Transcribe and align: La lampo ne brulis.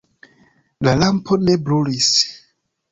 La 0.87 0.95
lampo 1.03 1.39
ne 1.49 1.59
brulis. 1.69 2.11